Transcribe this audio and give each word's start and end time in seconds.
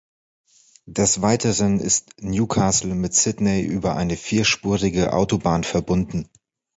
Des 0.87 1.21
Weiteren 1.21 1.79
ist 1.79 2.15
Newcastle 2.21 2.95
mit 2.95 3.13
Sydney 3.13 3.61
über 3.63 3.95
eine 3.97 4.17
vierspurige 4.17 5.13
Autobahn 5.13 5.63
verbunden. 5.63 6.27